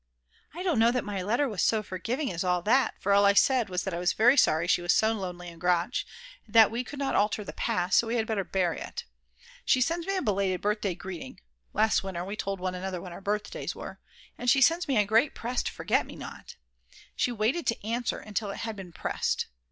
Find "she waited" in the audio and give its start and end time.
17.15-17.67